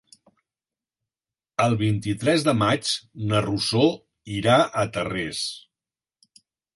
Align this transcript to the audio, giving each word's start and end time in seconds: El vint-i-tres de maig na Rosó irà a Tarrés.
El 1.65 1.75
vint-i-tres 1.81 2.45
de 2.47 2.55
maig 2.61 2.93
na 3.33 3.41
Rosó 3.47 3.83
irà 4.39 4.57
a 4.61 4.87
Tarrés. 4.97 5.43